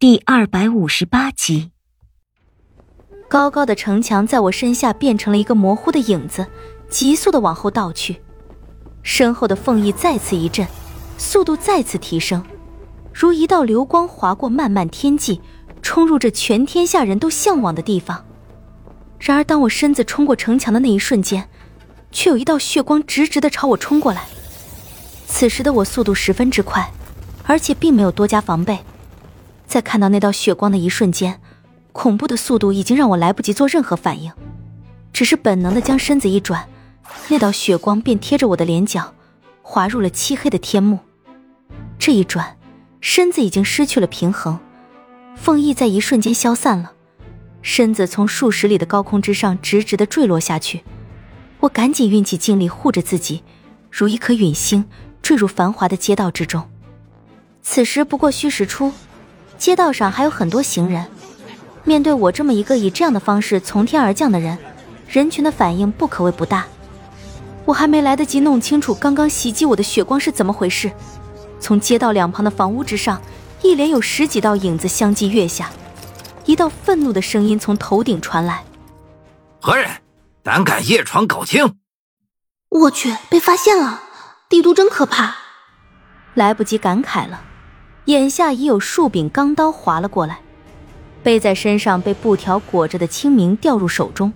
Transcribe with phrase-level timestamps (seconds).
[0.00, 1.72] 第二百五十八集，
[3.28, 6.46] 高高的城墙在我身下变成了一个模糊的影子，
[6.88, 8.22] 急速的往后倒去。
[9.02, 10.64] 身后的凤翼再次一震，
[11.16, 12.40] 速度再次提升，
[13.12, 15.40] 如一道流光划过漫漫天际，
[15.82, 18.24] 冲入这全天下人都向往的地方。
[19.18, 21.48] 然而，当我身子冲过城墙的那一瞬间，
[22.12, 24.28] 却有一道血光直直的朝我冲过来。
[25.26, 26.88] 此时的我速度十分之快，
[27.42, 28.78] 而且并没有多加防备。
[29.68, 31.40] 在看到那道血光的一瞬间，
[31.92, 34.32] 恐怖的速度已经让我来不及做任何反应，
[35.12, 36.66] 只是本能的将身子一转，
[37.28, 39.12] 那道血光便贴着我的脸角，
[39.60, 41.00] 滑入了漆黑的天幕。
[41.98, 42.56] 这一转，
[43.02, 44.58] 身子已经失去了平衡，
[45.36, 46.92] 凤翼在一瞬间消散了，
[47.60, 50.82] 身子从数十里的高空之上直直的坠落下去。
[51.60, 53.42] 我赶紧运起劲力护着自己，
[53.90, 54.86] 如一颗陨星
[55.20, 56.70] 坠入繁华的街道之中。
[57.60, 58.90] 此时不过戌时初。
[59.58, 61.04] 街道上还有很多行人，
[61.84, 64.56] 面对我这么一个以这样的方式从天而降的人，
[65.08, 66.64] 人群的反应不可谓不大。
[67.64, 70.90] 我还没来得及弄清楚刚刚袭击我的血光是怎么回事，
[71.60, 73.20] 从街道两旁的房屋之上，
[73.60, 75.70] 一连有十几道影子相继跃下，
[76.46, 78.64] 一道愤怒的声音从头顶传来
[79.60, 79.90] ：“何人
[80.42, 81.74] 胆敢夜闯搞清？”
[82.70, 84.02] 我去，被发现了！
[84.48, 85.36] 帝都真可怕。
[86.34, 87.42] 来不及感慨了。
[88.08, 90.40] 眼下已有数柄钢刀划了过来，
[91.22, 94.32] 背在身上被布条裹着的清明掉入手中，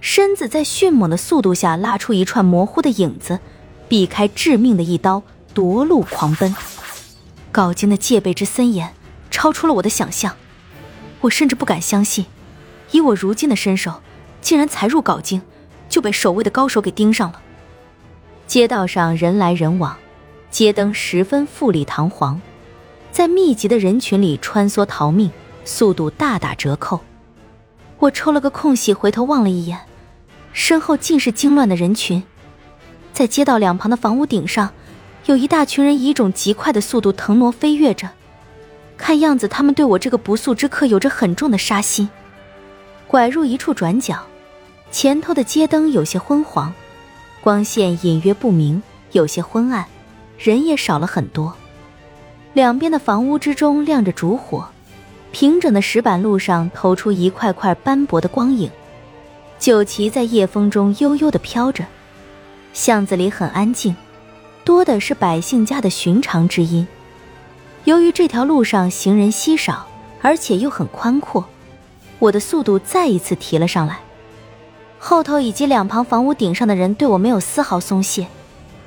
[0.00, 3.38] 身子在迅猛的速度下拉出一串模糊的影子，
[3.86, 6.56] 避开致命的一刀，夺路狂奔。
[7.52, 8.94] 镐京的戒备之森严，
[9.30, 10.34] 超出了我的想象，
[11.20, 12.24] 我甚至不敢相信，
[12.92, 14.00] 以我如今的身手，
[14.40, 15.42] 竟然才入镐京，
[15.86, 17.42] 就被守卫的高手给盯上了。
[18.46, 19.98] 街道上人来人往，
[20.50, 22.40] 街灯十分富丽堂皇。
[23.12, 25.30] 在密集的人群里穿梭逃命，
[25.66, 26.98] 速度大打折扣。
[27.98, 29.78] 我抽了个空隙，回头望了一眼，
[30.54, 32.22] 身后尽是惊乱的人群。
[33.12, 34.70] 在街道两旁的房屋顶上，
[35.26, 38.08] 有一大群人以一种极快的速度腾挪飞跃着。
[38.96, 42.08] 看样子，他们对我这个不速之客有着很重的杀心。
[43.06, 44.18] 拐入一处转角，
[44.90, 46.72] 前头的街灯有些昏黄，
[47.42, 49.84] 光线隐约不明，有些昏暗，
[50.38, 51.54] 人也少了很多。
[52.54, 54.68] 两边的房屋之中亮着烛火，
[55.30, 58.70] 平整的石板路上透出一块块斑驳的光影，
[59.58, 61.84] 酒旗在夜风中悠悠地飘着。
[62.74, 63.96] 巷子里很安静，
[64.64, 66.86] 多的是百姓家的寻常之音。
[67.84, 69.86] 由于这条路上行人稀少，
[70.20, 71.46] 而且又很宽阔，
[72.18, 74.00] 我的速度再一次提了上来。
[74.98, 78.26] 后头以及两旁房屋顶上的人对我没有丝毫松懈，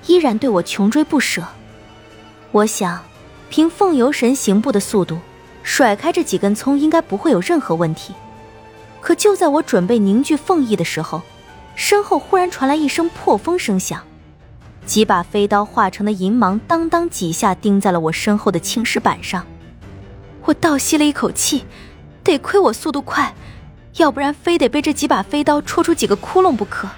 [0.05, 1.43] 依然对我穷追不舍。
[2.51, 3.01] 我想。
[3.55, 5.17] 凭凤游神行步的速度，
[5.63, 8.13] 甩开这几根葱应该不会有任何问题。
[8.99, 11.21] 可就在我准备凝聚凤翼的时候，
[11.73, 14.03] 身后忽然传来一声破风声响，
[14.85, 19.47] 几把飞刀化成的银芒当当几下钉在了我身后的青石板上。
[20.43, 21.63] 我倒吸了一口气，
[22.25, 23.33] 得亏我速度快，
[23.95, 26.89] 要不然非得被这几把飞刀戳出几个窟窿不可。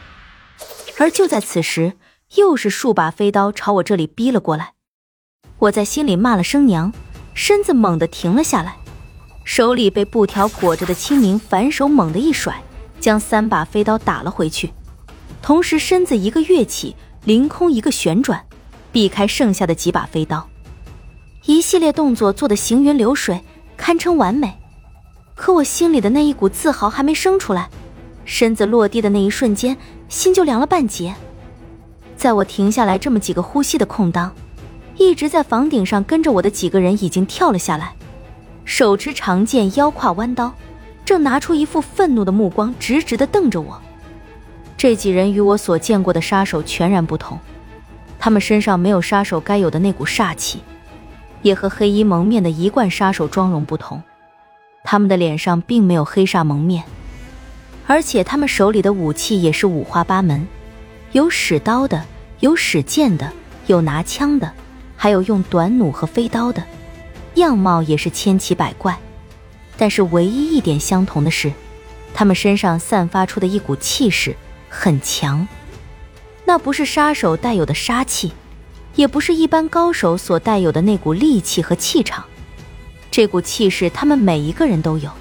[0.98, 1.94] 而就在此时，
[2.34, 4.74] 又是数把飞刀朝我这里逼了过来。
[5.60, 6.94] 我在心里骂了声娘，
[7.34, 8.78] 身子猛地停了下来，
[9.44, 12.62] 手里被布条裹着的清明反手猛地一甩，
[13.00, 14.72] 将三把飞刀打了回去，
[15.42, 18.46] 同时身子一个跃起，凌空一个旋转，
[18.92, 20.48] 避开剩下的几把飞刀，
[21.46, 23.42] 一系列动作做得行云流水，
[23.76, 24.60] 堪称完美。
[25.34, 27.68] 可我心里的那一股自豪还没生出来，
[28.26, 29.76] 身子落地的那一瞬间，
[30.08, 31.16] 心就凉了半截。
[32.16, 34.32] 在我停下来这么几个呼吸的空当。
[34.98, 37.94] 一直在房顶上跟着我的几个人已经跳了下来，
[38.66, 40.52] 手持长剑，腰挎弯刀，
[41.06, 43.80] 正拿出一副愤怒的目光，直直的瞪着我。
[44.76, 47.40] 这几人与我所见过的杀手全然不同，
[48.20, 50.62] 他们身上没有杀手该有的那股煞气，
[51.42, 54.02] 也和黑衣蒙面的一贯杀手妆容不同。
[54.84, 56.84] 他们的脸上并没有黑煞蒙面，
[57.86, 60.48] 而且他们手里的武器也是五花八门，
[61.12, 62.04] 有使刀的，
[62.40, 63.32] 有使剑的，
[63.68, 64.52] 有拿枪的。
[64.98, 66.62] 还有用短弩和飞刀的，
[67.36, 68.98] 样貌也是千奇百怪，
[69.78, 71.54] 但是唯一一点相同的是，
[72.14, 74.36] 他们身上散发出的一股气势
[74.68, 75.48] 很强，
[76.46, 78.34] 那不是杀手带有的杀气，
[78.96, 82.26] 也不是一般高手所带有的那股戾气和气场，
[83.12, 85.12] 这股气势他们每一个人都有，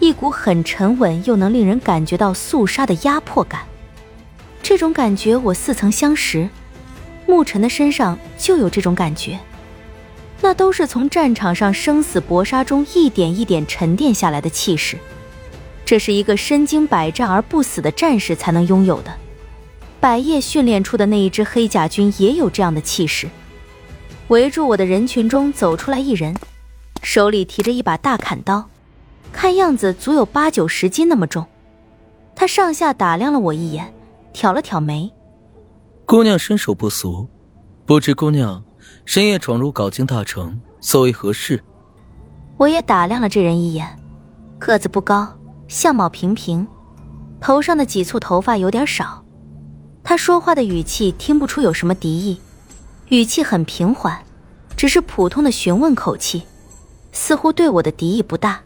[0.00, 3.62] 一股很沉稳又能令人感觉到肃杀的压迫感，
[4.64, 6.48] 这种感觉我似曾相识。
[7.26, 9.38] 沐尘的身上就有这种感觉，
[10.40, 14.96] 那都是从战场上生死搏杀中一点一点沉淀下来的气势。
[15.84, 19.12] 这是一个身经百战而不死的战士才能拥有的。
[20.00, 23.28] 百叶训练出的那一支黑甲军也有这样的气势。
[24.28, 26.34] 围住我的人群中走出来一人，
[27.02, 28.68] 手里提着一把大砍刀，
[29.32, 31.46] 看样子足有八九十斤那么重。
[32.34, 33.94] 他上下打量了我一眼，
[34.32, 35.10] 挑了挑眉
[36.06, 37.28] ：“姑娘身手不俗，
[37.84, 38.62] 不知姑娘
[39.04, 41.64] 深夜闯入镐京大城，所为何事？”
[42.56, 43.98] 我也打量了这人一眼，
[44.56, 45.26] 个子不高。
[45.66, 46.64] 相貌平平，
[47.40, 49.24] 头上的几簇头发有点少。
[50.04, 52.40] 他说话的语气听不出有什么敌意，
[53.08, 54.16] 语气很平缓，
[54.76, 56.44] 只是普通的询问口气，
[57.10, 58.60] 似乎对我的敌意不大。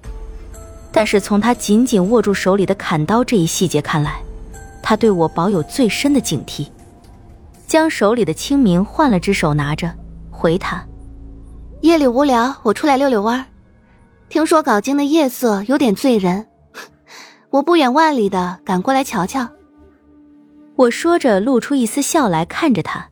[0.93, 4.21] 但是从他紧紧握住手里的砍刀这一细节看来，
[4.83, 6.67] 他对我保有最深的警惕。
[7.71, 9.95] 将手里的清明换了只手拿着，
[10.29, 10.85] 回他：
[11.83, 13.47] 夜里无聊，我出来溜溜弯
[14.29, 16.49] 听说镐京的夜色有点醉人。
[17.51, 19.49] 我不远万里的赶过来瞧瞧。
[20.75, 23.11] 我说着，露出一丝笑来，看着他，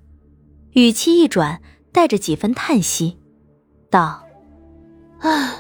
[0.73, 1.61] 语气一转，
[1.93, 3.17] 带着几分叹息，
[3.89, 4.25] 道
[5.23, 5.53] ：“唉，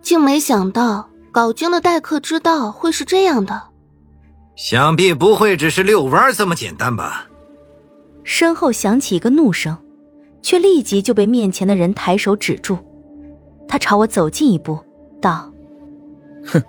[0.00, 3.60] 竟没想到镐京的待客之道会是这样的。
[4.54, 7.26] 想必不会只是遛弯这么简单吧？”
[8.24, 9.76] 身后响起一个怒声，
[10.42, 12.76] 却立即就被面前的人抬手止住。
[13.68, 14.78] 他朝我走近一步，
[15.20, 15.52] 道
[16.44, 16.62] ：“哼。”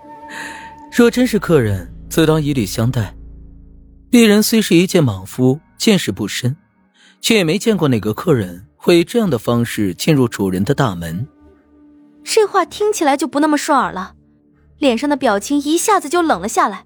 [0.91, 3.13] 若真是客人，自当以礼相待。
[4.09, 6.55] 鄙人虽是一介莽夫，见识不深，
[7.19, 11.27] 却也没见过哪个客人会以这样的方式进入主人的大门。
[12.23, 14.13] 这话听起来就不那么顺耳了，
[14.77, 16.85] 脸上的表情一下子就冷了下来，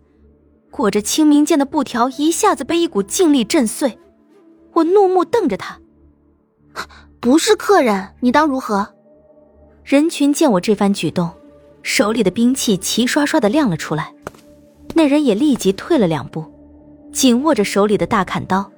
[0.72, 4.00] 裹着清明剑的布条一下子被一股劲力震碎。
[4.80, 5.80] 我怒目瞪着他，
[7.20, 8.94] 不是客人，你当如何？
[9.84, 11.32] 人群见我这番举动。
[11.82, 14.14] 手里的兵器齐刷刷的亮了出来，
[14.94, 16.46] 那人也立即退了两步，
[17.12, 18.70] 紧握着手里的大砍刀，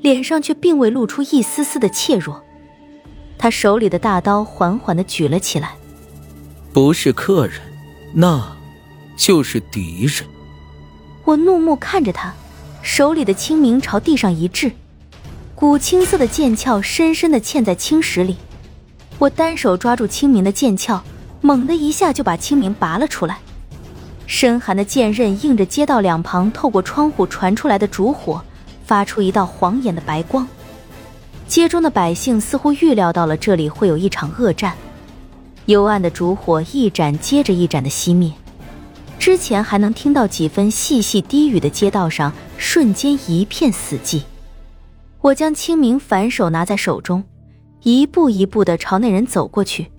[0.00, 2.42] 脸上却并未露出一丝丝的怯弱。
[3.38, 5.74] 他手里的大刀缓缓的举了起来，
[6.72, 7.60] 不是客人，
[8.12, 8.56] 那，
[9.16, 10.28] 就是敌人。
[11.24, 12.34] 我怒目看着他，
[12.82, 14.70] 手里的清明朝地上一掷，
[15.60, 18.34] 古青色的剑鞘深深的嵌在青石里。
[19.18, 20.98] 我单手抓住清明的剑鞘。
[21.42, 23.38] 猛的一下就把清明拔了出来，
[24.26, 28.42] 深寒的剑刃映着街道两旁透过窗户传出来的烛火，
[28.86, 30.48] 发出一道晃眼的白光。
[31.46, 34.74] 街中的百姓似乎预料到了这里会有一场恶战，
[35.66, 38.32] 幽暗的烛火一盏接着一盏的熄灭。
[39.18, 44.22] 之前还能听到几分细细低语的街道上，瞬间一片死寂。
[45.22, 47.22] 我将清明反手拿在手中，
[47.82, 49.90] 一步一步的朝那人走过去，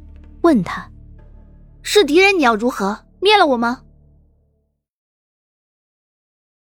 [0.42, 0.90] 问他。
[1.84, 3.82] 是敌人，你要如何灭了我吗？